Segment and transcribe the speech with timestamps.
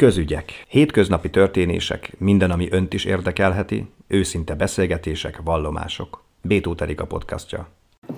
[0.00, 0.64] Közügyek.
[0.68, 6.22] Hétköznapi történések, minden, ami önt is érdekelheti, őszinte beszélgetések, vallomások.
[6.42, 7.68] Bétó a podcastja.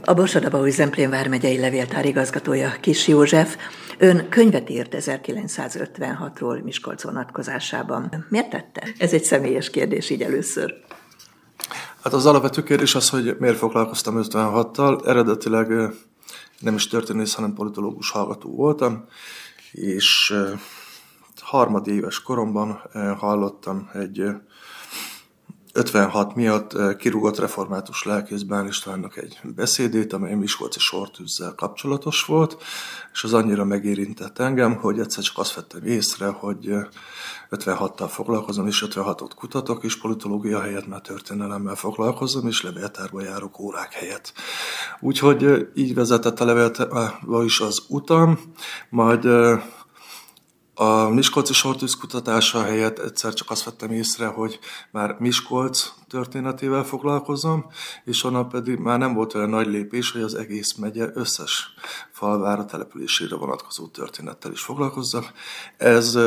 [0.04, 3.56] A Borsadabaúj Zemplén vármegyei levéltár igazgatója Kis József.
[3.98, 8.26] Ön könyvet írt 1956-ról Miskolc vonatkozásában.
[8.28, 8.88] Miért tette?
[8.98, 10.74] Ez egy személyes kérdés így először.
[12.02, 15.06] Hát az alapvető kérdés az, hogy miért foglalkoztam 56-tal.
[15.06, 15.68] Eredetileg
[16.58, 19.04] nem is történész, hanem politológus hallgató voltam,
[19.72, 20.34] és
[21.52, 22.82] harmadéves koromban
[23.18, 24.24] hallottam egy
[25.72, 32.62] 56 miatt kirúgott református lelkész Bán Istvánnak egy beszédét, amely Miskolci sortűzzel kapcsolatos volt,
[33.12, 36.70] és az annyira megérintett engem, hogy egyszer csak azt vettem észre, hogy
[37.50, 43.92] 56-tal foglalkozom, és 56-ot kutatok, és politológia helyett már történelemmel foglalkozom, és levéltárba járok órák
[43.92, 44.32] helyett.
[45.00, 48.38] Úgyhogy így vezetett a levéltárba is az utam,
[48.90, 49.28] majd
[50.74, 54.58] a Miskolci sortűz kutatása helyett egyszer csak azt vettem észre, hogy
[54.90, 57.66] már Miskolc történetével foglalkozom,
[58.04, 61.74] és onnan pedig már nem volt olyan nagy lépés, hogy az egész megye összes
[62.10, 65.32] falvára településére vonatkozó történettel is foglalkozzak.
[65.76, 66.18] Ez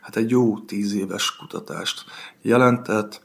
[0.00, 2.04] hát egy jó tíz éves kutatást
[2.42, 3.22] jelentett,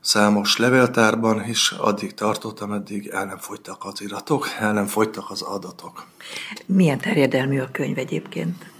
[0.00, 5.42] számos levéltárban, és addig tartottam, eddig el nem fogytak az iratok, el nem fogytak az
[5.42, 6.06] adatok.
[6.66, 8.74] Milyen terjedelmű a könyv egyébként?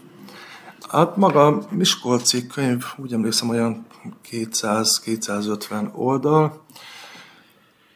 [0.89, 3.87] Hát maga Miskolci könyv, úgy emlékszem, olyan
[4.31, 6.65] 200-250 oldal,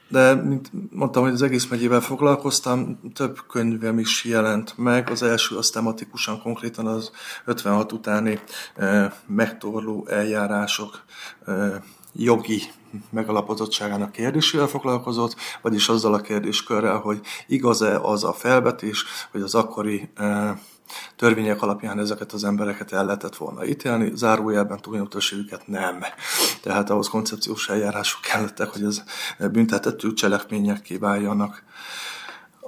[0.08, 5.10] de mint mondtam, hogy az egész megyével foglalkoztam, több könyvem is jelent meg.
[5.10, 7.10] Az első az tematikusan konkrétan az
[7.44, 8.41] 56 utáni
[8.77, 11.04] e, megtorló eljárások
[11.47, 11.82] e,
[12.12, 12.62] jogi
[13.10, 20.10] megalapozottságának kérdésével foglalkozott, vagyis azzal a kérdéskörrel, hogy igaz-e az a felvetés, hogy az akkori
[20.14, 20.58] e,
[21.16, 26.05] törvények alapján ezeket az embereket el lehetett volna ítélni, zárójelben túlnyomótösségüket nem.
[26.62, 29.02] Tehát ahhoz koncepciós eljárások kellettek, hogy ez
[29.38, 31.62] büntetettő cselekmények kiváljanak.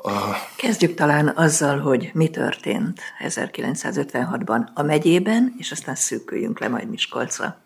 [0.04, 0.10] A...
[0.56, 7.56] Kezdjük talán azzal, hogy mi történt 1956-ban a megyében, és aztán szűküljünk le majd Miskolcra.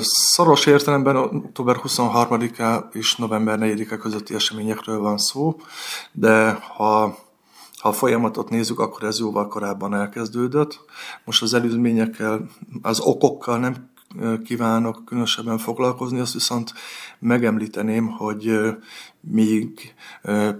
[0.00, 5.60] Szoros értelemben október 23-a és november 4-a közötti eseményekről van szó,
[6.12, 7.18] de ha
[7.76, 10.80] ha a folyamatot nézzük, akkor ez jóval korábban elkezdődött.
[11.24, 12.48] Most az előzményekkel,
[12.82, 13.90] az okokkal nem
[14.44, 16.72] kívánok különösebben foglalkozni, azt viszont
[17.18, 18.58] megemlíteném, hogy
[19.30, 19.94] míg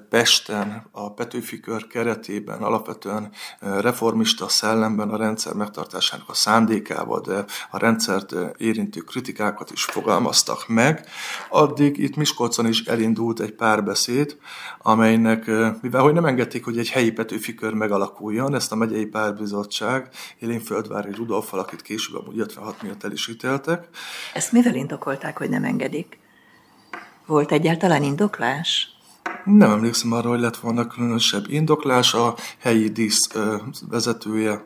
[0.09, 7.78] Pesten a Petőfi kör keretében alapvetően reformista szellemben a rendszer megtartásának a szándékával, de a
[7.78, 11.06] rendszert érintő kritikákat is fogalmaztak meg,
[11.50, 14.37] addig itt Miskolcon is elindult egy párbeszéd,
[14.78, 15.47] amelynek,
[15.81, 20.60] mivel hogy nem engedték, hogy egy helyi Petőfi kör megalakuljon, ezt a megyei párbizottság Élén
[20.60, 23.88] Földvári Rudolf, akit később amúgy 56 miatt el is ítéltek.
[24.34, 26.19] Ezt mivel indokolták, hogy nem engedik?
[27.27, 28.96] Volt egyáltalán indoklás?
[29.47, 32.15] Nem emlékszem arra, hogy lett volna különösebb indoklás.
[32.15, 33.31] A helyi dísz
[33.89, 34.65] vezetője,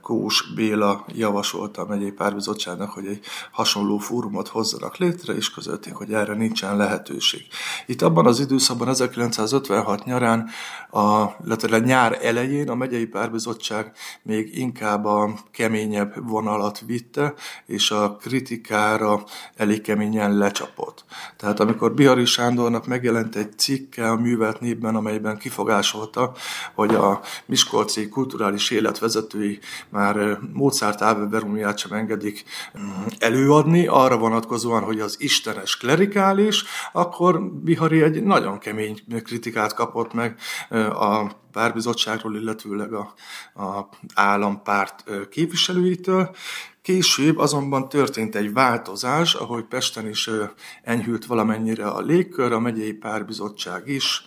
[0.00, 3.20] Kós Béla javasolta a megyei párbizottságnak, hogy egy
[3.52, 7.40] hasonló fórumot hozzanak létre, és közölték, hogy erre nincsen lehetőség.
[7.86, 10.48] Itt abban az időszakban, 1956 nyarán,
[10.90, 13.92] a, illetve nyár elején a megyei párbizottság
[14.22, 17.34] még inkább a keményebb vonalat vitte,
[17.66, 19.24] és a kritikára
[19.56, 21.04] elég keményen lecsapott.
[21.36, 26.32] Tehát amikor Bihari Sándornak megjelent egy cikk, a művelt népben, amelyben kifogásolta,
[26.74, 32.44] hogy a Miskolci kulturális életvezetői már Mozart Áve Verumiát sem engedik
[32.78, 40.12] mm, előadni, arra vonatkozóan, hogy az istenes klerikális, akkor Bihari egy nagyon kemény kritikát kapott
[40.12, 40.36] meg
[40.92, 43.14] a párbizottságról, illetőleg a,
[43.54, 46.30] a állampárt képviselőitől,
[46.84, 50.30] Később azonban történt egy változás, ahogy Pesten is
[50.82, 54.24] enyhült valamennyire a légkör, a megyei párbizottság is.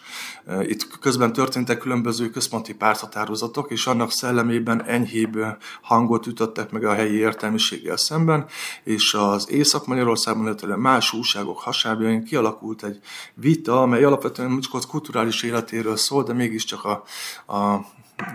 [0.61, 5.37] Itt közben történtek különböző központi párthatározatok, és annak szellemében enyhébb
[5.81, 8.45] hangot ütöttek meg a helyi értelmiséggel szemben,
[8.83, 12.99] és az Észak-Magyarországon, illetve más újságok hasábjain kialakult egy
[13.33, 17.03] vita, amely alapvetően Mucskoc kulturális életéről szól, de mégiscsak a,
[17.47, 17.77] a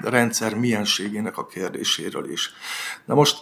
[0.02, 2.50] rendszer mienségének a kérdéséről is.
[3.05, 3.38] Na most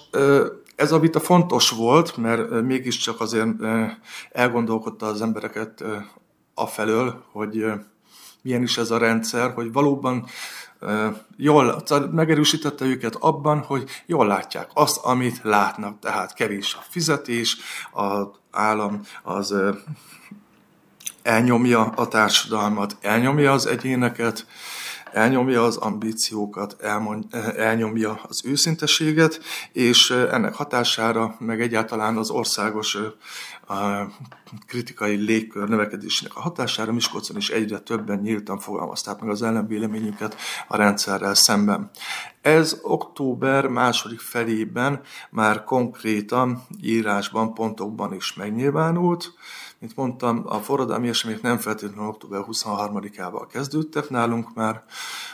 [0.76, 3.48] ez a vita fontos volt, mert mégiscsak azért
[4.32, 5.84] elgondolkodta az embereket
[6.54, 7.64] afelől, hogy
[8.42, 10.26] milyen is ez a rendszer, hogy valóban
[11.36, 17.56] jól, megerősítette őket abban, hogy jól látják azt, amit látnak, tehát kevés a fizetés,
[17.92, 19.54] az állam az
[21.22, 24.46] elnyomja a társadalmat, elnyomja az egyéneket,
[25.12, 27.24] elnyomja az ambíciókat, elmond,
[27.56, 29.40] elnyomja az őszinteséget,
[29.72, 32.98] és ennek hatására, meg egyáltalán az országos
[33.66, 34.06] a
[34.66, 40.36] kritikai légkör növekedésének a hatására Miskolcon is egyre többen nyíltan fogalmazták meg az ellenvéleményüket
[40.68, 41.90] a rendszerrel szemben.
[42.42, 49.32] Ez október második felében már konkrétan írásban, pontokban is megnyilvánult,
[49.80, 54.84] mint mondtam, a forradalmi események nem feltétlenül október 23-ával kezdődtek nálunk már.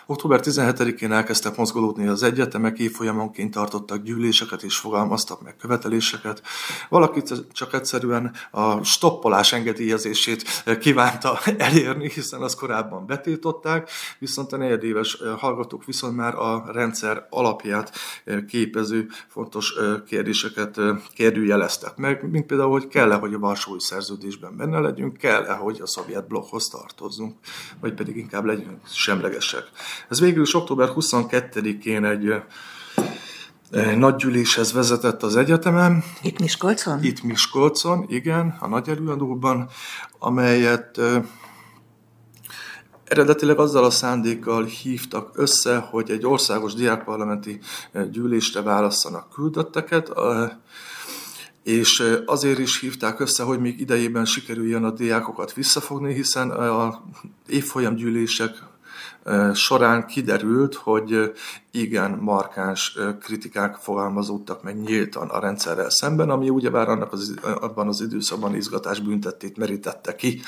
[0.06, 6.42] Október 17-én elkezdtek mozgolódni az egyetemek, évfolyamonként tartottak gyűléseket és fogalmaztak meg követeléseket.
[6.88, 7.22] Valaki
[7.52, 15.84] csak egyszerűen a stoppolás engedélyezését kívánta elérni, hiszen azt korábban betiltották, viszont a negyedéves hallgatók
[15.84, 17.96] viszont már a rendszer alapját
[18.48, 19.74] képező fontos
[20.06, 20.80] kérdéseket
[21.14, 25.80] kérdőjeleztek meg, mint például, hogy kell-e, hogy a Varsói Szerződés együttműködésben benne legyünk, kell-e, hogy
[25.82, 27.34] a szovjet blokkhoz tartozzunk,
[27.80, 29.64] vagy pedig inkább legyünk semlegesek.
[30.08, 32.34] Ez végül is október 22-én egy
[33.70, 36.04] egy nagy gyűléshez vezetett az egyetemen.
[36.22, 37.02] Itt Miskolcon?
[37.02, 39.68] Itt Miskolcon, igen, a nagy előadóban,
[40.18, 41.00] amelyet
[43.04, 47.60] Eredetileg azzal a szándékkal hívtak össze, hogy egy országos diákparlamenti
[48.10, 50.08] gyűlésre válasszanak küldötteket,
[51.66, 57.02] és azért is hívták össze, hogy még idejében sikerüljön a diákokat visszafogni, hiszen a
[57.46, 58.62] évfolyamgyűlések
[59.54, 61.32] során kiderült, hogy
[61.70, 68.00] igen markáns kritikák fogalmazódtak meg nyíltan a rendszerrel szemben, ami ugyebár annak az, abban az
[68.00, 70.40] időszakban izgatás büntettét merítette ki,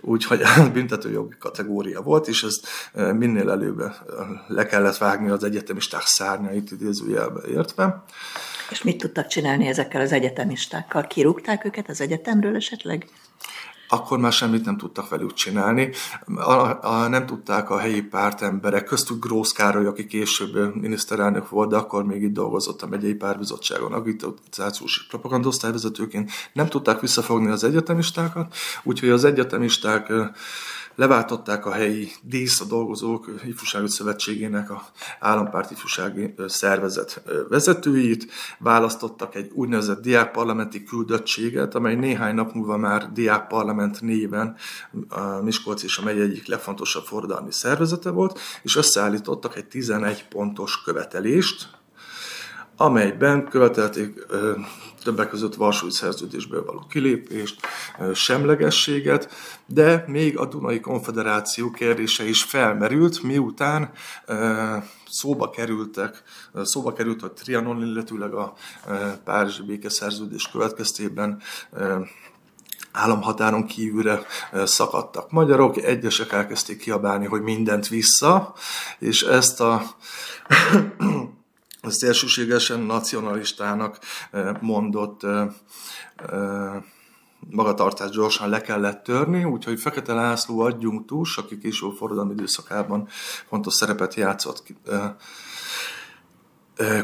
[0.00, 0.40] úgyhogy
[0.72, 3.82] büntetőjogi kategória volt, és ezt minél előbb
[4.46, 8.04] le kellett vágni az egyetemisták szárnyait idézőjelbe értve.
[8.70, 11.06] És mit tudtak csinálni ezekkel az egyetemistákkal?
[11.06, 13.06] Kirúgták őket az egyetemről esetleg?
[13.88, 15.90] akkor már semmit nem tudtak velük csinálni.
[16.34, 21.76] A, a, nem tudták a helyi pártemberek, köztük Grósz Károly, aki később miniszterelnök volt, de
[21.76, 29.08] akkor még itt dolgozott a megyei párbizottságon, agitációs propagandosztályvezetőként, nem tudták visszafogni az egyetemistákat, úgyhogy
[29.08, 30.12] az egyetemisták
[30.94, 34.82] leváltották a helyi dísz, a dolgozók ifjúsági szövetségének a
[35.20, 38.26] állampárt ifjúsági szervezet vezetőit,
[38.58, 44.56] választottak egy úgynevezett diákparlamenti küldöttséget, amely néhány nap múlva már diákparlament néven
[45.08, 50.82] a Miskolc és a megy egyik legfontosabb forradalmi szervezete volt, és összeállítottak egy 11 pontos
[50.82, 51.73] követelést,
[52.76, 54.26] amelyben követelték
[55.02, 57.60] többek között Varsói szerződésből való kilépést,
[58.14, 59.32] semlegességet,
[59.66, 63.90] de még a Dunai Konfederáció kérdése is felmerült, miután
[65.10, 66.22] szóba kerültek,
[66.62, 68.54] szóba került a Trianon, illetőleg a
[69.24, 71.42] Párizsi békeszerződés következtében
[72.92, 74.26] államhatáron kívülre
[74.64, 78.54] szakadtak magyarok, egyesek elkezdték kiabálni, hogy mindent vissza,
[78.98, 79.82] és ezt a
[81.90, 83.98] szélsőségesen nacionalistának
[84.60, 85.20] mondott
[87.50, 93.08] magatartást gyorsan le kellett törni, úgyhogy Fekete László adjunktus, aki később forradalmi időszakában
[93.48, 94.62] fontos szerepet játszott,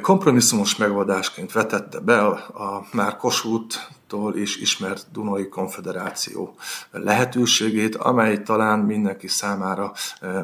[0.03, 6.55] kompromisszumos megoldásként vetette be a, már Kossuth-tól is ismert Dunai Konfederáció
[6.91, 9.93] lehetőségét, amely talán mindenki számára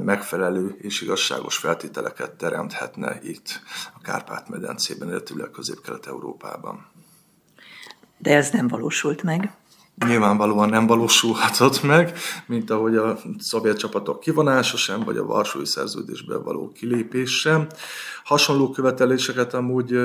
[0.04, 3.60] megfelelő és igazságos feltételeket teremthetne itt
[3.94, 6.86] a Kárpát-medencében, illetőleg Közép-Kelet-Európában.
[8.18, 9.54] De ez nem valósult meg
[10.04, 16.42] nyilvánvalóan nem valósulhatott meg, mint ahogy a szovjet csapatok kivonása sem, vagy a Varsói Szerződésben
[16.42, 17.66] való kilépés sem.
[18.24, 19.98] Hasonló követeléseket amúgy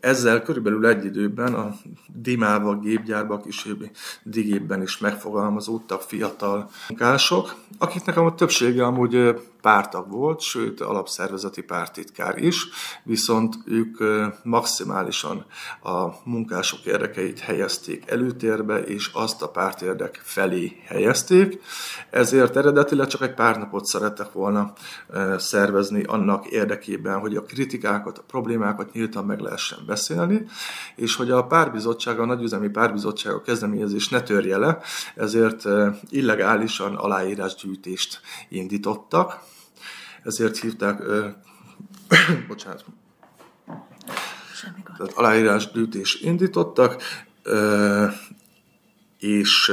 [0.00, 1.74] ezzel körülbelül egy időben a
[2.06, 3.90] Dimával gépgyárban, későbbi
[4.22, 12.66] digében is megfogalmazódtak fiatal munkások, akiknek a többsége amúgy pártag volt, sőt alapszervezeti pártitkár is,
[13.02, 13.98] viszont ők
[14.42, 15.44] maximálisan
[15.82, 21.60] a munkások érdekeit helyezték előtérbe, és azt a pártérdek felé helyezték.
[22.10, 24.72] Ezért eredetileg csak egy pár napot szerettek volna
[25.36, 30.46] szervezni annak érdekében, hogy a kritikákat, a problémákat nyíltan meg lehessen beszélni,
[30.96, 34.78] és hogy a párbizottság, a nagyüzemi párbizottság a kezdeményezés ne törje le,
[35.14, 35.64] ezért
[36.08, 39.40] illegálisan aláírásgyűjtést indítottak.
[40.22, 41.26] Ezért hívták, ö,
[42.48, 42.84] bocsánat,
[44.96, 47.02] tehát aláírás gyűjtés indítottak,
[47.42, 48.06] ö,
[49.20, 49.70] és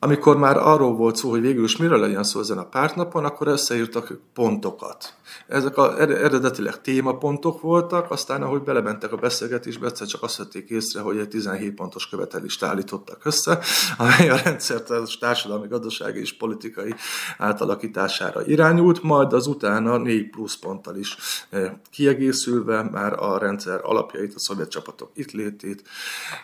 [0.00, 3.46] amikor már arról volt szó, hogy végül is miről legyen szó ezen a pártnapon, akkor
[3.46, 5.14] összeírtak pontokat.
[5.46, 11.00] Ezek a, eredetileg témapontok voltak, aztán ahogy belementek a beszélgetésbe, egyszer csak azt vették észre,
[11.00, 13.58] hogy egy 17 pontos követelést állítottak össze,
[13.98, 16.94] amely a rendszert a társadalmi, gazdasági és politikai
[17.38, 21.16] átalakítására irányult, majd az utána 4 plusz ponttal is
[21.50, 25.82] eh, kiegészülve már a rendszer alapjait, a szovjet csapatok itt létét,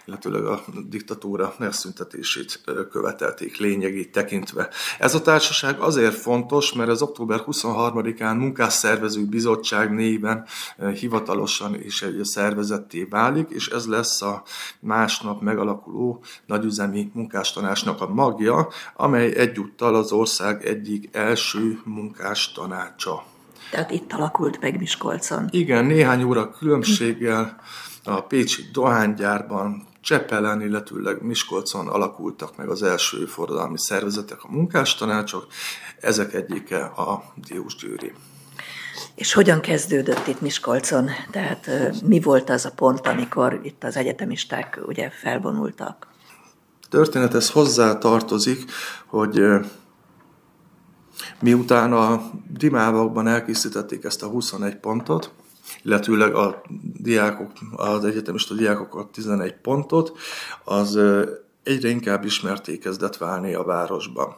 [0.07, 2.75] illetőleg a diktatúra megszüntetését eh,
[3.45, 4.69] követelték lényegét tekintve.
[4.99, 10.45] Ez a társaság azért fontos, mert az október 23-án munkás szervező bizottság néven
[10.79, 14.43] eh, hivatalosan is egy szervezetté válik, és ez lesz a
[14.81, 23.25] másnap megalakuló nagyüzemi munkástanácsnak a magja, amely egyúttal az ország egyik első munkástanácsa.
[23.71, 25.49] Tehát itt alakult meg Miskolcon.
[25.51, 27.57] Igen, néhány óra különbséggel
[28.05, 35.47] a Pécsi dohánygyárban Csepelen, illetőleg Miskolcon alakultak meg az első forradalmi szervezetek, a munkástanácsok,
[36.01, 38.13] ezek egyike a Diós Győri.
[39.15, 41.11] És hogyan kezdődött itt Miskolcon?
[41.31, 41.71] Tehát
[42.07, 46.07] mi volt az a pont, amikor itt az egyetemisták ugye felvonultak?
[46.89, 48.71] Történethez hozzá tartozik,
[49.07, 49.43] hogy
[51.41, 55.33] miután a dimávakban elkészítették ezt a 21 pontot,
[55.83, 56.63] illetőleg a
[57.01, 60.19] diákok, az egyetemista diákok a 11 pontot,
[60.65, 60.99] az
[61.63, 64.37] egyre inkább ismerté kezdett válni a városban.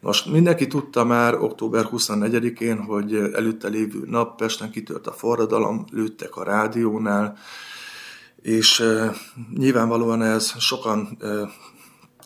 [0.00, 6.36] Most mindenki tudta már október 24-én, hogy előtte lévő nap Pesten kitört a forradalom, lőttek
[6.36, 7.36] a rádiónál,
[8.42, 9.12] és e,
[9.54, 11.26] nyilvánvalóan ez sokan e,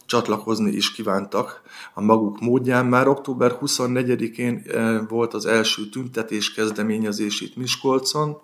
[0.06, 1.62] csatlakozni is kívántak
[1.94, 2.86] a maguk módján.
[2.86, 8.40] Már október 24-én e, volt az első tüntetés kezdeményezés itt Miskolcon,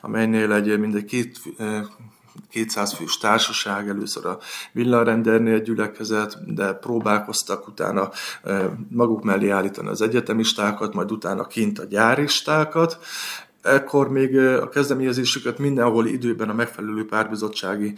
[0.00, 1.38] amelynél egy mindegy két
[2.50, 4.38] 200 fős társaság, először a
[4.72, 8.10] villanrendernél gyülekezett, de próbálkoztak utána
[8.88, 12.98] maguk mellé állítani az egyetemistákat, majd utána kint a gyáristákat.
[13.62, 17.94] Ekkor még a kezdeményezésüket mindenhol időben a megfelelő párbizottsági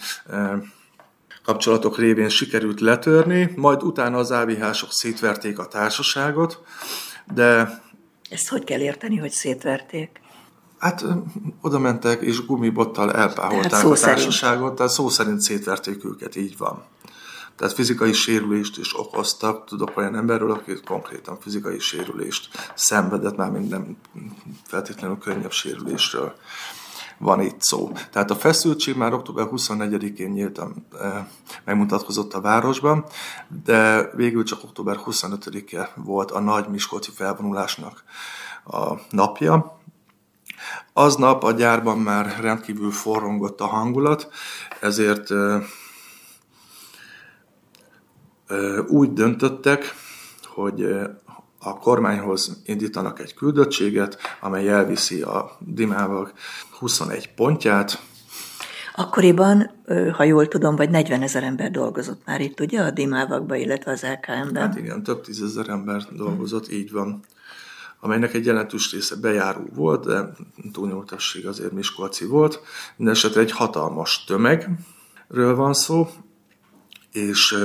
[1.44, 6.62] kapcsolatok révén sikerült letörni, majd utána az AVH-sok szétverték a társaságot,
[7.35, 7.80] de...
[8.30, 10.22] Ezt hogy kell érteni, hogy szétverték?
[10.82, 11.04] Hát
[11.60, 16.82] oda mentek, és gumibottal elpáholták a társaságot, tehát szó szerint szétverték őket, így van.
[17.56, 19.64] Tehát fizikai sérülést is okoztak.
[19.64, 23.96] Tudok olyan emberről, aki konkrétan fizikai sérülést szenvedett, már nem
[24.66, 26.34] feltétlenül könnyebb sérülésről
[27.18, 27.92] van itt szó.
[28.10, 31.28] Tehát a feszültség már október 24-én nyíltan e,
[31.64, 33.04] megmutatkozott a városban,
[33.64, 38.04] de végül csak október 25-e volt a nagy Miskolci felvonulásnak
[38.64, 39.80] a napja,
[40.92, 44.28] Aznap a gyárban már rendkívül forrongott a hangulat,
[44.80, 45.28] ezért
[48.88, 49.94] úgy döntöttek,
[50.44, 50.82] hogy
[51.58, 56.32] a kormányhoz indítanak egy küldöttséget, amely elviszi a Dimával
[56.78, 58.02] 21 pontját.
[58.94, 59.70] Akkoriban,
[60.12, 64.02] ha jól tudom, vagy 40 ezer ember dolgozott már itt, ugye, a Dimávakban, illetve az
[64.02, 64.62] LKM-ben?
[64.62, 67.20] Hát igen, több tízezer ember dolgozott, így van
[68.04, 70.32] amelynek egy jelentős része bejáró volt, de
[70.73, 72.61] túlnyomó többség azért Miskolci volt.
[72.97, 76.09] Mindenesetre egy hatalmas tömegről van szó,
[77.12, 77.59] és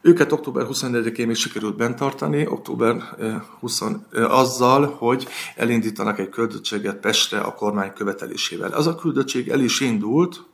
[0.00, 3.16] őket október 24-én még sikerült bent tartani, október
[3.60, 3.82] 20,
[4.12, 8.72] azzal, hogy elindítanak egy küldöttséget Pestre a kormány követelésével.
[8.72, 10.44] Az a küldöttség el is indult,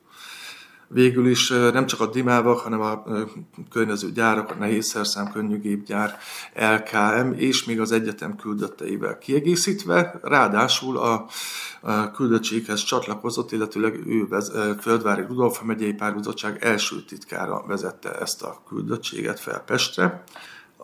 [0.88, 3.04] végül is nem csak a Dimávak, hanem a
[3.70, 6.18] környező gyárak, a nehézszerszám, könnyűgépgyár,
[6.54, 11.26] LKM és még az egyetem küldötteivel kiegészítve, ráadásul a,
[12.14, 19.40] küldöttséghez csatlakozott, illetőleg ő vez, Földvári Rudolf megyei párbizottság első titkára vezette ezt a küldöttséget
[19.40, 20.24] fel Pestre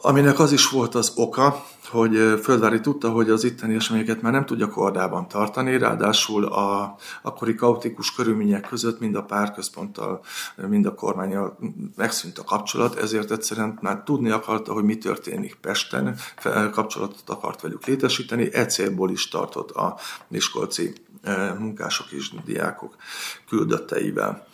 [0.03, 4.45] aminek az is volt az oka, hogy Földvári tudta, hogy az itteni eseményeket már nem
[4.45, 10.25] tudja kordában tartani, ráadásul a akkori kaotikus körülmények között mind a párközponttal,
[10.69, 11.59] mind a kormányjal
[11.97, 16.17] megszűnt a kapcsolat, ezért egyszerűen már tudni akarta, hogy mi történik Pesten,
[16.73, 20.93] kapcsolatot akart velük létesíteni, e célból is tartott a Miskolci
[21.59, 22.97] munkások és diákok
[23.49, 24.47] küldötteivel.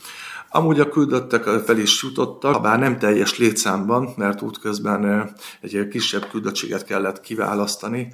[0.50, 6.84] Amúgy a küldöttek fel is jutottak, bár nem teljes létszámban, mert útközben egy kisebb küldöttséget
[6.84, 8.12] kellett kiválasztani,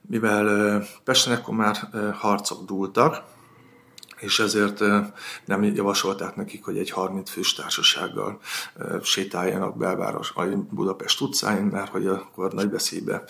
[0.00, 1.76] mivel Pesten ekkor már
[2.14, 3.22] harcok dúltak,
[4.24, 4.80] és ezért
[5.44, 8.38] nem javasolták nekik, hogy egy 30 fős társasággal
[9.02, 13.24] sétáljanak belváros, vagy Budapest utcáin, mert hogy akkor nagy veszélybe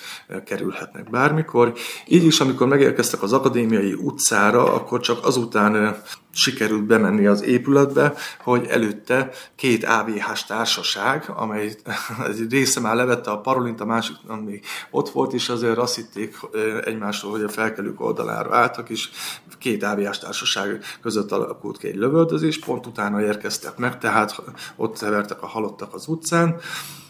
[0.45, 1.73] kerülhetnek bármikor.
[2.07, 6.03] Így is, amikor megérkeztek az akadémiai utcára, akkor csak azután
[6.35, 11.77] sikerült bemenni az épületbe, hogy előtte két AVH-s társaság, amely
[12.29, 16.37] egy része már levette a parolint, a másik még ott volt, és azért azt hitték
[16.85, 19.09] egymásról, hogy a felkelők oldalára álltak, és
[19.59, 24.43] két AVH-s társaság között alakult ki egy lövöldözés, pont utána érkeztek meg, tehát
[24.77, 26.61] ott vertek a halottak az utcán.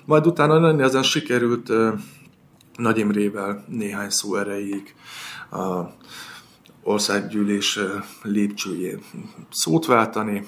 [0.05, 1.73] Majd utána lenni ezen sikerült
[2.77, 4.95] Nagy Imrével néhány szó erejéig
[5.51, 5.83] a
[6.83, 7.79] országgyűlés
[8.23, 9.03] lépcsőjén
[9.51, 10.47] szót váltani.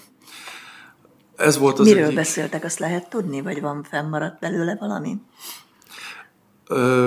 [1.37, 2.16] Ez volt az Miről egyik...
[2.16, 5.16] beszéltek, azt lehet tudni, vagy van fennmaradt belőle valami?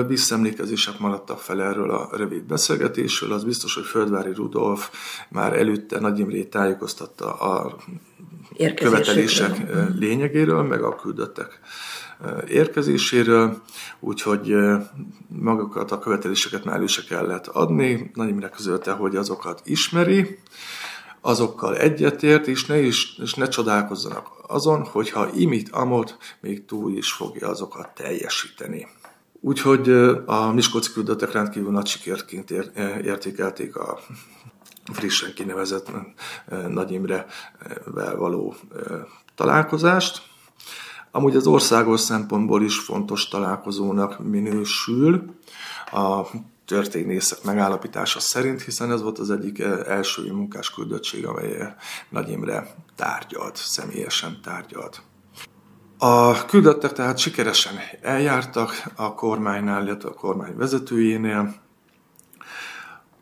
[0.06, 3.32] Visszemlékezések maradtak fel erről a rövid beszélgetésről.
[3.32, 4.90] Az biztos, hogy Földvári Rudolf
[5.28, 7.76] már előtte Nagy Imrét tájékoztatta a
[8.74, 9.56] követelések
[9.98, 11.60] lényegéről, meg a küldöttek
[12.48, 13.62] érkezéséről,
[14.00, 14.54] úgyhogy
[15.28, 18.10] magukat a követeléseket már elő se kellett adni.
[18.14, 20.38] Nagy Imre közölte, hogy azokat ismeri,
[21.20, 27.12] azokkal egyetért, és ne, is, és ne csodálkozzanak azon, hogyha imit, amot még túl is
[27.12, 28.86] fogja azokat teljesíteni.
[29.40, 29.90] Úgyhogy
[30.26, 32.50] a Miskolci küldöttek rendkívül nagy sikerként
[33.02, 33.98] értékelték a
[34.92, 35.90] frissen kinevezett
[36.68, 38.54] Nagy Imrevel való
[39.34, 40.22] találkozást.
[41.10, 45.34] Amúgy az országos szempontból is fontos találkozónak minősül
[45.92, 46.26] a
[46.64, 51.74] történészek megállapítása szerint, hiszen ez volt az egyik első munkás küldöttség, amely
[52.08, 55.02] Nagy Imre tárgyalt, személyesen tárgyalt.
[56.02, 61.54] A küldöttek tehát sikeresen eljártak a kormánynál, illetve a kormány vezetőjénél.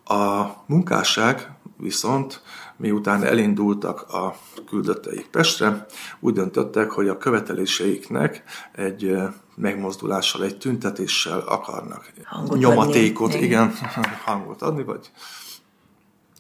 [0.05, 2.43] A munkásság viszont
[2.77, 4.37] miután elindultak a
[4.69, 5.87] küldötteik Pestre,
[6.21, 8.43] úgy döntöttek, hogy a követeléseiknek
[8.73, 9.17] egy
[9.55, 13.45] megmozdulással, egy tüntetéssel akarnak hangot nyomatékot, adni.
[13.45, 13.73] igen,
[14.25, 15.11] hangot adni, vagy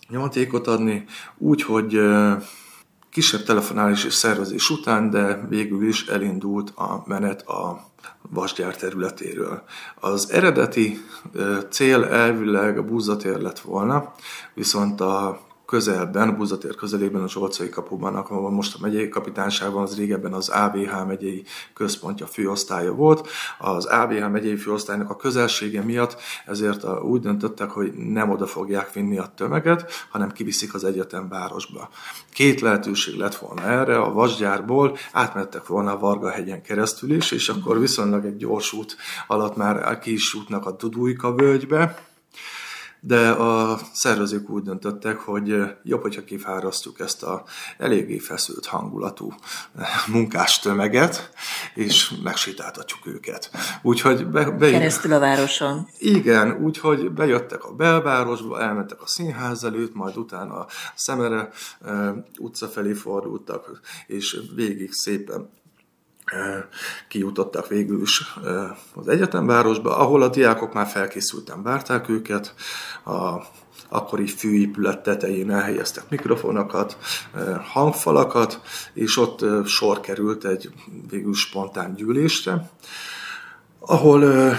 [0.09, 1.05] nyomatékot adni,
[1.39, 2.01] úgy, hogy
[3.11, 7.87] kisebb telefonálás és szervezés után, de végül is elindult a menet a
[8.31, 9.63] vasgyár területéről.
[10.01, 10.99] Az eredeti
[11.71, 14.13] cél elvileg a búzatér lett volna,
[14.55, 20.33] viszont a közelben, Buzatér közelében, a Zsolcai kapuban, ahol most a megyei kapitányságban, az régebben
[20.33, 21.45] az AVH megyei
[21.75, 23.29] központja főosztálya volt.
[23.59, 28.93] Az AVH megyei főosztálynak a közelsége miatt ezért a, úgy döntöttek, hogy nem oda fogják
[28.93, 31.89] vinni a tömeget, hanem kiviszik az egyetem városba.
[32.33, 37.81] Két lehetőség lett volna erre, a Vasgyárból átmentek volna a Varga-hegyen keresztül is, és akkor
[37.81, 42.08] viszonylag egy gyors út alatt már ki is jutnak a Dudújka völgybe,
[43.01, 47.45] de a szervezők úgy döntöttek, hogy jobb, hogyha kifárasztjuk ezt a
[47.79, 49.33] eléggé feszült hangulatú
[50.07, 51.31] munkás tömeget,
[51.75, 53.51] és megsétáltatjuk őket.
[53.83, 55.89] Úgyhogy be, be, Keresztül a városon.
[55.99, 61.49] Igen, úgyhogy bejöttek a belvárosba, elmentek a színház előtt, majd utána a Szemere
[62.39, 65.49] utca felé fordultak, és végig szépen
[67.09, 68.35] kijutottak végül is
[68.95, 72.55] az egyetemvárosba, ahol a diákok már felkészülten várták őket,
[73.05, 73.43] a
[73.89, 76.97] akkori főépület tetején elhelyeztek mikrofonokat,
[77.73, 78.61] hangfalakat,
[78.93, 80.71] és ott sor került egy
[81.11, 82.71] végül spontán gyűlésre,
[83.79, 84.55] ahol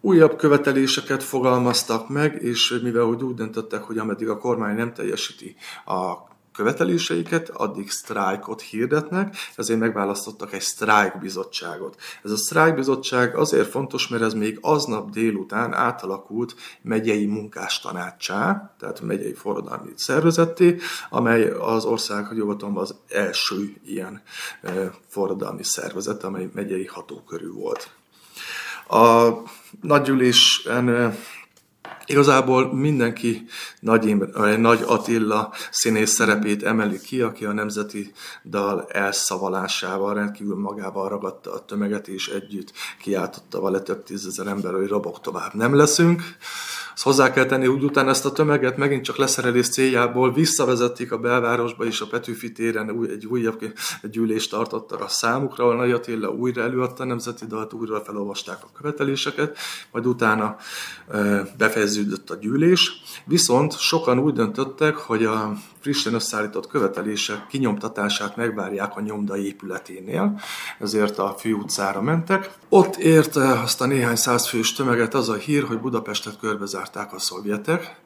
[0.00, 6.29] újabb követeléseket fogalmaztak meg, és mivel úgy döntöttek, hogy ameddig a kormány nem teljesíti a
[6.60, 11.96] követeléseiket, addig sztrájkot hirdetnek, ezért megválasztottak egy sztrájkbizottságot.
[12.22, 19.34] Ez a sztrájkbizottság azért fontos, mert ez még aznap délután átalakult megyei munkástanácsá, tehát megyei
[19.34, 20.76] forradalmi szervezetté,
[21.10, 24.22] amely az ország, tudom, az első ilyen
[25.08, 27.90] forradalmi szervezet, amely megyei hatókörű volt.
[28.88, 29.28] A
[29.80, 31.16] nagygyűlésen
[32.10, 33.46] Igazából mindenki
[33.80, 34.16] Nagy,
[34.58, 38.12] Nagy Attila színész szerepét emeli ki, aki a nemzeti
[38.44, 44.88] dal elszavalásával rendkívül magával ragadta a tömeget, és együtt kiáltotta vele több tízezer ember, hogy
[44.88, 46.22] rabok tovább nem leszünk.
[47.00, 51.18] Azt hozzá kell tenni, úgy utána ezt a tömeget megint csak leszerelés céljából visszavezették a
[51.18, 56.62] belvárosba, és a Petőfi téren egy újabb gyűlést tartottak a számukra, ahol Nagy Attila újra
[56.62, 59.58] előadta a nemzeti dalt, újra felolvasták a követeléseket,
[59.92, 60.56] majd utána
[61.58, 63.02] befejeződött a gyűlés.
[63.24, 70.40] Viszont sokan úgy döntöttek, hogy a frissen összeállított követelések kinyomtatását megvárják a nyomda épületénél,
[70.78, 72.50] ezért a főutcára mentek.
[72.68, 78.00] Ott érte azt a néhány százfős tömeget az a hír, hogy Budapestet körbezárták a szovjetek,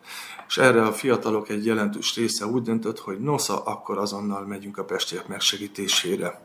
[0.48, 4.84] és erre a fiatalok egy jelentős része úgy döntött, hogy nosza, akkor azonnal megyünk a
[4.84, 6.44] pestiek megsegítésére.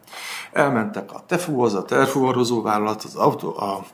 [0.52, 3.86] Elmentek a TEFU-hoz, a terfuvarozó vállalat, az autó, a,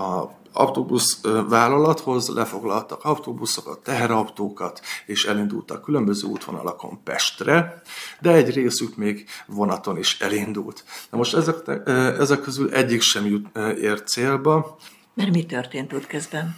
[0.00, 7.82] a autóbusz vállalathoz, lefoglaltak autóbuszokat, teherautókat, és elindultak különböző útvonalakon Pestre,
[8.20, 10.84] de egy részük még vonaton is elindult.
[11.10, 11.88] Na most ezek,
[12.18, 14.76] ezek közül egyik sem jut, ért célba.
[15.14, 16.56] Mert mi történt útközben?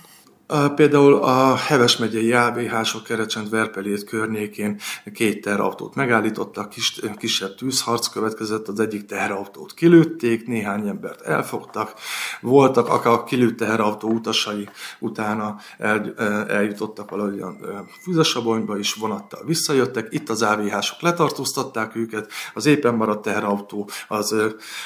[0.74, 4.80] Például a Heves megyei AVH-sok Kerecsent Verpelét környékén
[5.12, 11.94] két teherautót megállítottak, kis, kisebb tűzharc következett, az egyik teherautót kilőtték, néhány embert elfogtak,
[12.40, 16.14] voltak a kilőtt teherautó utasai utána el,
[16.48, 17.58] eljutottak valahogyan
[18.02, 24.34] Füzesabonyba is vonattal visszajöttek, itt az AVH-sok letartóztatták őket, az éppen maradt teherautó az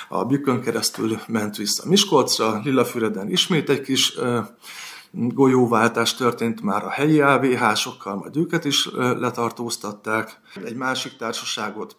[0.08, 4.18] a Bükön keresztül ment vissza Miskolcra, Lillafüreden ismét egy kis
[5.10, 10.40] golyóváltás történt már a helyi AVH-sokkal, majd őket is letartóztatták.
[10.64, 11.96] Egy másik társaságot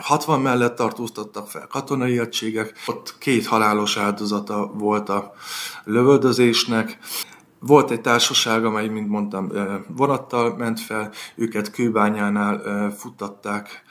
[0.00, 5.32] 60 mellett tartóztattak fel katonai egységek, ott két halálos áldozata volt a
[5.84, 6.98] lövöldözésnek.
[7.58, 9.52] Volt egy társaság, amely, mint mondtam,
[9.88, 13.82] vonattal ment fel, őket kőbányánál futtatták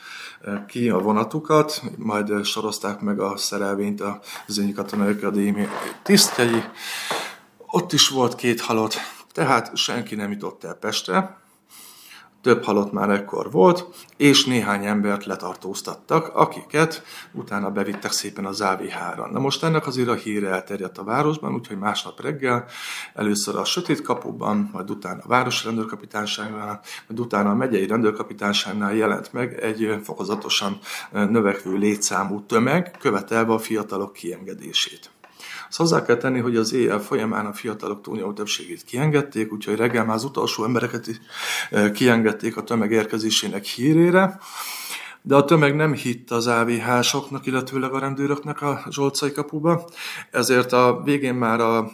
[0.67, 5.67] ki a vonatukat, majd sorozták meg a szerelvényt a Zényi Katonai Akadémia
[6.03, 6.63] tisztjei.
[7.67, 8.95] Ott is volt két halott,
[9.31, 11.43] tehát senki nem jutott el Pestre,
[12.45, 13.85] több halott már ekkor volt,
[14.17, 19.31] és néhány embert letartóztattak, akiket utána bevittek szépen az AVH-ra.
[19.31, 22.65] Na most ennek azért a híre elterjedt a városban, úgyhogy másnap reggel
[23.13, 29.33] először a sötét kapuban, majd utána a városi rendőrkapitányságnál, majd utána a megyei rendőrkapitányságnál jelent
[29.33, 30.79] meg egy fokozatosan
[31.11, 35.09] növekvő létszámú tömeg, követelve a fiatalok kiengedését.
[35.69, 40.05] Azt hozzá kell tenni, hogy az éjjel folyamán a fiatalok túlnyomó többségét kiengedték, úgyhogy reggel
[40.05, 41.21] már az utolsó embereket
[41.93, 44.39] kiengedték a tömeg érkezésének hírére,
[45.21, 49.89] de a tömeg nem hitt az AVH-soknak, illetőleg a rendőröknek a Zsolcai kapuba,
[50.31, 51.91] ezért a végén már a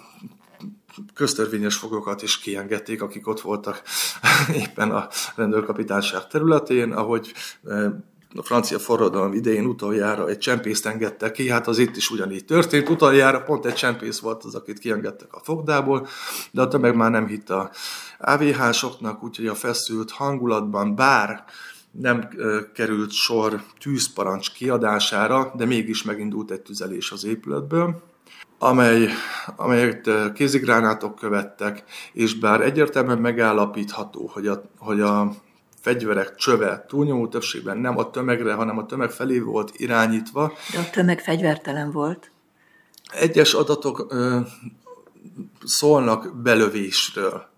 [1.14, 3.82] köztörvényes fogokat is kiengedték, akik ott voltak
[4.64, 7.34] éppen a rendőrkapitányság területén, ahogy
[8.36, 12.89] a francia forradalom idején utoljára egy csempészt engedtek ki, hát az itt is ugyanígy történt.
[12.89, 16.08] Utoljára pont egy csempész volt az, akit kiengedtek a fogdából,
[16.52, 17.72] de a tömeg már nem hitt a
[18.20, 21.44] AVH-soknak, úgyhogy a feszült hangulatban, bár
[21.91, 22.30] nem
[22.74, 28.02] került sor tűzparancs kiadására, de mégis megindult egy tüzelés az épületből,
[28.60, 29.10] amely,
[29.56, 35.34] amelyet kézigránátok követtek, és bár egyértelműen megállapítható, hogy a, hogy a
[35.82, 40.54] fegyverek csöve túlnyomó többségben nem a tömegre, hanem a tömeg felé volt irányítva.
[40.74, 42.32] De a tömeg fegyvertelen volt?
[43.12, 44.39] Egyes adatok ö,
[45.63, 47.50] szólnak belövésről.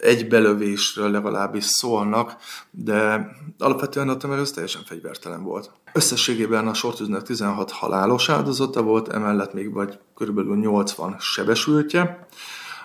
[0.00, 2.36] Egy belövésről legalábbis szólnak,
[2.70, 5.70] de alapvetően a tömeg teljesen fegyvertelen volt.
[5.92, 12.26] Összességében a sortűznek 16 halálos áldozata volt, emellett még vagy körülbelül 80 sebesültje.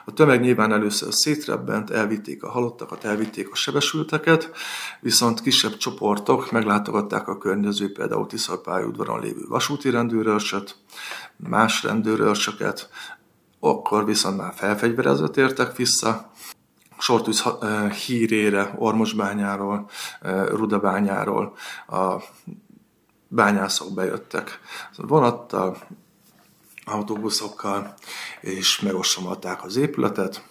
[0.05, 4.51] A tömeg nyilván először szétrebbent, elvitték a halottakat, elvitték a sebesülteket,
[4.99, 10.75] viszont kisebb csoportok meglátogatták a környező, például Tiszalpályaudvaron lévő vasúti rendőrőrsöt,
[11.35, 12.89] más rendőrőrsöket,
[13.59, 16.31] akkor viszont már felfegyverezve tértek vissza,
[16.97, 17.43] sortűz
[18.05, 19.89] hírére, Ormosbányáról,
[20.49, 21.55] Rudabányáról
[21.87, 22.15] a
[23.27, 24.59] bányászok bejöttek.
[24.97, 25.77] Vonattal,
[26.91, 27.93] autóbuszokkal,
[28.41, 30.43] és megostromolták az épületet,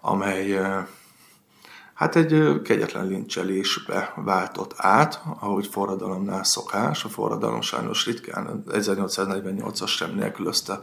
[0.00, 0.58] amely
[1.98, 7.04] hát egy kegyetlen lincselésbe váltott át, ahogy forradalomnál szokás.
[7.04, 10.80] A forradalom sajnos ritkán 1848-as sem nélkülözte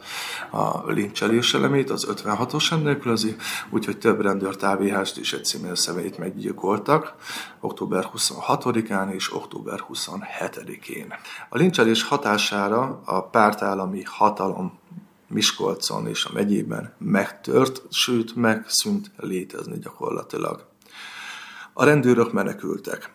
[0.52, 3.36] a lincselés elemét, az 56-os sem nélkülözi,
[3.70, 7.16] úgyhogy több rendőrt AVH-st is egy címér személyt meggyilkoltak
[7.60, 11.14] október 26-án és október 27-én.
[11.50, 14.80] A lincselés hatására a pártállami hatalom
[15.28, 20.74] Miskolcon és a megyében megtört, sőt megszűnt létezni gyakorlatilag.
[21.78, 23.14] A rendőrök menekültek.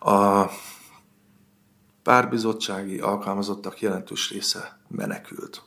[0.00, 0.44] A
[2.02, 5.62] párbizottsági alkalmazottak jelentős része menekült.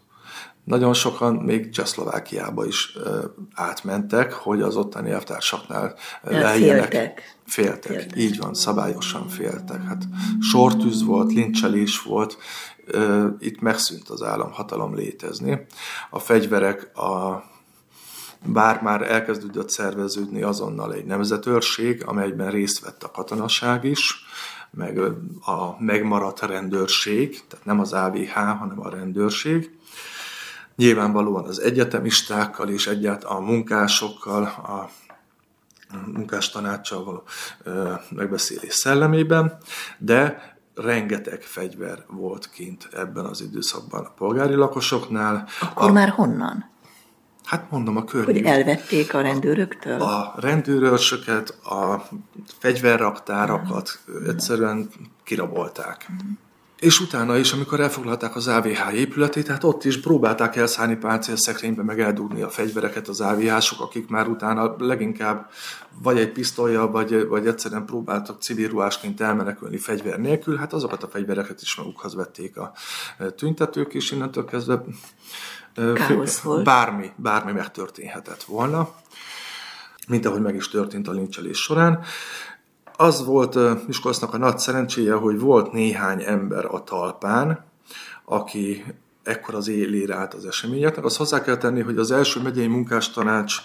[0.63, 6.91] Nagyon sokan még Csehszlovákiába is ö, átmentek, hogy az ottani elvtársaknál lejjenek.
[6.91, 7.37] Féltek.
[7.45, 8.17] Féltek, féltek.
[8.17, 9.83] így van, szabályosan féltek.
[9.83, 10.03] Hát
[10.39, 12.37] sortűz volt, lincselés volt,
[13.39, 15.65] itt megszűnt az államhatalom létezni.
[16.09, 17.43] A fegyverek a
[18.45, 24.25] bár már elkezdődött szerveződni azonnal egy nemzetőrség, amelyben részt vett a katonaság is,
[24.71, 24.99] meg
[25.45, 29.77] a megmaradt rendőrség, tehát nem az AVH, hanem a rendőrség.
[30.75, 34.89] Nyilvánvalóan az egyetemistákkal és egyáltalán a munkásokkal, a
[36.05, 37.23] munkástanácssal való
[38.09, 39.57] megbeszélés szellemében,
[39.97, 45.47] de rengeteg fegyver volt kint ebben az időszakban a polgári lakosoknál.
[45.61, 46.73] Akkor a, már honnan?
[47.45, 48.43] Hát mondom, a környék.
[48.43, 50.01] Hogy elvették a rendőröktől?
[50.01, 52.07] A rendőrösöket, a
[52.59, 54.89] fegyverraktárakat egyszerűen
[55.23, 56.07] kirabolták.
[56.11, 56.31] Mm.
[56.79, 61.99] És utána is, amikor elfoglalták az AVH épületét, hát ott is próbálták elszállni páncélszekrénybe, meg
[61.99, 65.49] eldugni a fegyvereket az AVH-sok, akik már utána leginkább
[66.01, 71.07] vagy egy pisztolya, vagy, vagy egyszerűen próbáltak civil ruhásként elmenekülni fegyver nélkül, hát azokat a
[71.07, 72.73] fegyvereket is magukhoz vették a
[73.35, 74.83] tüntetők, és innentől kezdve
[76.63, 78.89] bármi, bármi megtörténhetett volna,
[80.07, 82.03] mint ahogy meg is történt a lincselés során.
[82.97, 87.65] Az volt Miskolcnak a nagy szerencséje, hogy volt néhány ember a talpán,
[88.25, 88.85] aki
[89.23, 91.05] ekkor az élére állt az eseményeknek.
[91.05, 93.55] Azt hozzá kell tenni, hogy az első megyei munkástanács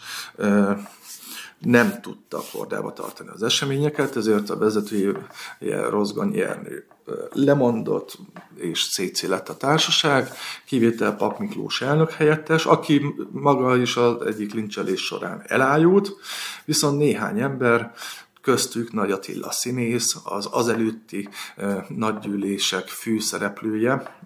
[1.61, 6.87] nem tudta kordába tartani az eseményeket, ezért a vezetője Rozgany Ernő
[7.33, 8.19] lemondott,
[8.57, 10.31] és CC lett a társaság,
[10.67, 16.17] kivétel Pap Miklós elnök helyettes, aki maga is az egyik lincselés során elájult,
[16.65, 17.93] viszont néhány ember
[18.43, 21.29] köztük Nagy Attila színész, az azelőtti
[21.89, 24.19] nagygyűlések főszereplője,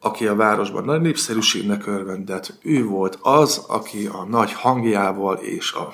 [0.00, 2.58] aki a városban nagy népszerűségnek örvendett.
[2.62, 5.92] Ő volt az, aki a nagy hangjával és a,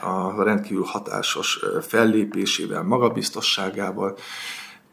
[0.00, 4.16] a rendkívül hatásos fellépésével, magabiztosságával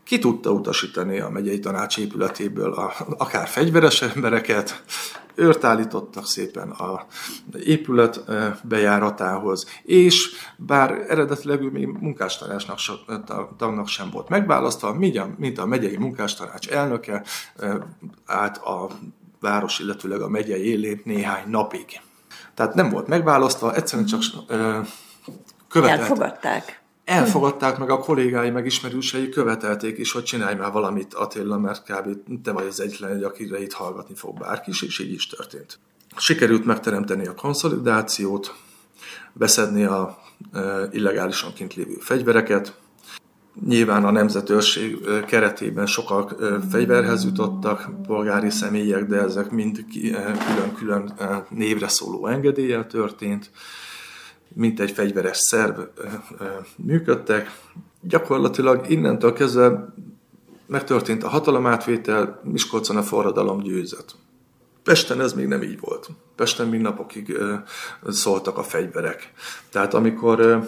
[0.03, 4.83] ki tudta utasítani a megyei tanács épületéből a, akár fegyveres embereket,
[5.36, 7.05] őrt állítottak szépen a
[7.63, 8.23] épület
[8.63, 12.79] bejáratához, és bár eredetileg ő még munkástanácsnak
[13.57, 14.93] tagnak sem volt megválasztva,
[15.38, 17.23] mint a megyei munkástanács elnöke
[18.25, 18.89] állt a
[19.39, 22.01] város, illetőleg a megyei élén néhány napig.
[22.58, 24.22] Tehát nem volt megválasztva, egyszerűen csak
[25.67, 26.00] követett.
[26.00, 31.84] Elfogadták elfogadták meg a kollégái, meg ismerősei, követelték is, hogy csinálj már valamit Attila, mert
[31.84, 32.17] kb.
[32.43, 35.80] te vagy az egyetlen egy, akire itt hallgatni fog bárki is, és így is történt.
[36.17, 38.56] Sikerült megteremteni a konszolidációt,
[39.34, 40.17] beszedni a
[40.91, 42.74] illegálisan kint lévő fegyvereket,
[43.65, 46.36] Nyilván a nemzetőrség keretében sokan
[46.72, 49.86] fegyverhez jutottak, polgári személyek, de ezek mind
[50.48, 51.13] külön-külön
[51.50, 53.52] névre szóló engedéllyel történt
[54.54, 55.80] mint egy fegyveres szerv
[56.76, 57.60] működtek.
[58.02, 59.93] Gyakorlatilag innentől kezdve
[60.65, 64.15] megtörtént a hatalomátvétel, Miskolcon a forradalom győzött.
[64.84, 66.10] Pesten ez még nem így volt.
[66.36, 67.38] Pesten még napokig
[68.08, 69.32] szóltak a fegyverek.
[69.70, 70.67] Tehát amikor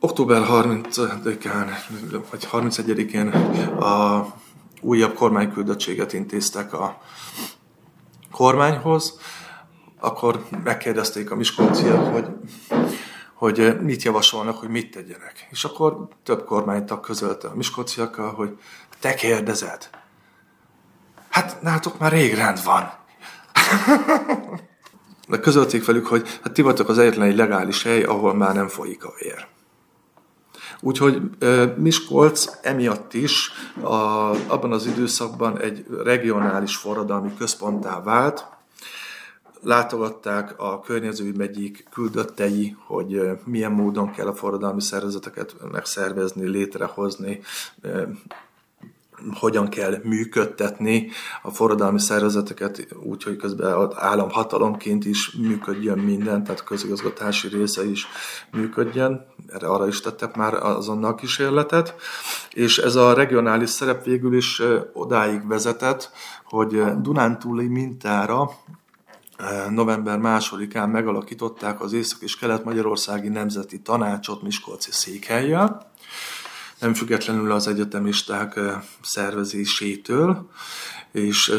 [0.00, 1.70] október 30-án,
[2.30, 3.28] vagy 31-én
[3.82, 4.26] a
[4.80, 7.00] újabb kormányküldöttséget intéztek a
[8.32, 9.18] kormányhoz,
[10.00, 12.26] akkor megkérdezték a miskolciak, hogy
[13.38, 15.48] hogy mit javasolnak, hogy mit tegyenek.
[15.50, 18.58] És akkor több kormánytag közölte a miskolciakkal, hogy
[19.00, 19.90] te kérdezed.
[21.28, 22.90] Hát nátok már rég rend van.
[25.28, 28.68] De közölték velük, hogy hát ti vagytok az egyetlen egy legális hely, ahol már nem
[28.68, 29.46] folyik a vér.
[30.80, 31.22] Úgyhogy
[31.76, 33.50] Miskolc emiatt is
[33.82, 33.94] a,
[34.46, 38.46] abban az időszakban egy regionális forradalmi központtá vált,
[39.62, 47.40] látogatták a környező megyék küldöttei, hogy milyen módon kell a forradalmi szervezeteket megszervezni, létrehozni,
[49.32, 51.08] hogyan kell működtetni
[51.42, 58.06] a forradalmi szervezeteket úgy, hogy közben az államhatalomként is működjön minden, tehát közigazgatási része is
[58.52, 59.26] működjön.
[59.46, 61.94] Erre arra is tettek már azonnal kísérletet.
[62.52, 66.10] És ez a regionális szerep végül is odáig vezetett,
[66.44, 68.50] hogy Dunántúli mintára
[69.70, 75.90] november másodikán megalakították az Észak- és Kelet-Magyarországi Nemzeti Tanácsot Miskolci székhelyjel,
[76.80, 78.60] nem függetlenül az egyetemisták
[79.02, 80.50] szervezésétől,
[81.12, 81.52] és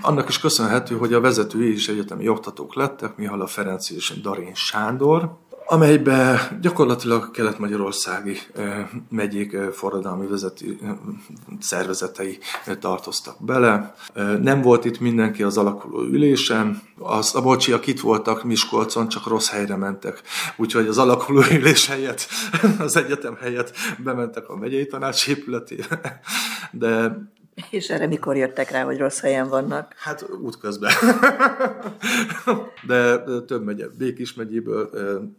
[0.00, 5.40] annak is köszönhető, hogy a vezetői is egyetemi oktatók lettek, Mihala Ferenc és Darin Sándor,
[5.66, 8.38] amelybe gyakorlatilag kelet-magyarországi
[9.08, 10.78] megyék forradalmi vezeti
[11.60, 12.38] szervezetei
[12.80, 13.94] tartoztak bele.
[14.40, 16.82] Nem volt itt mindenki az alakuló ülésen,
[17.32, 20.22] a bocsiak itt voltak Miskolcon, csak rossz helyre mentek.
[20.56, 22.26] Úgyhogy az alakuló ülés helyett,
[22.78, 26.20] az egyetem helyett bementek a megyei tanács épületére.
[26.70, 27.18] De
[27.70, 29.92] És erre mikor jöttek rá, hogy rossz helyen vannak?
[29.96, 30.92] Hát útközben.
[32.86, 34.90] De több megye, Békis megyéből,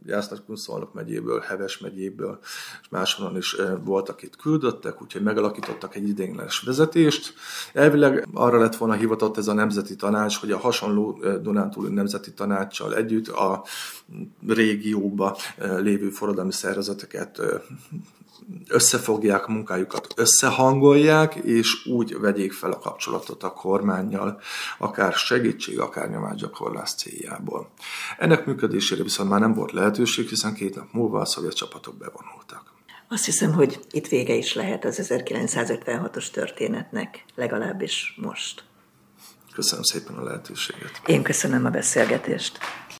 [0.06, 2.40] Jásznak megyéből, Heves megyéből,
[2.82, 7.34] és máshonnan is voltak itt küldöttek, úgyhogy megalakítottak egy idénylenes vezetést.
[7.74, 12.96] Elvileg arra lett volna hivatott ez a nemzeti tanács, hogy a hasonló Dunántúli nemzeti tanácssal
[12.96, 13.64] együtt a
[14.48, 17.42] régióba lévő forradalmi szervezeteket
[18.68, 24.42] összefogják a munkájukat, összehangolják, és úgy vegyék fel a kapcsolatot a kormányjal,
[24.78, 27.70] akár segítség, akár nyomásgyakorlás céljából.
[28.18, 32.72] Ennek működésére viszont már nem volt lehetőség, hiszen két nap múlva a szovjet csapatok bevonultak.
[33.10, 38.64] Azt hiszem, hogy itt vége is lehet az 1956-os történetnek, legalábbis most.
[39.54, 41.02] Köszönöm szépen a lehetőséget.
[41.06, 42.58] Én köszönöm a beszélgetést.